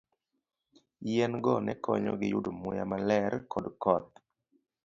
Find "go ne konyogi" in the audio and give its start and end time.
1.43-2.27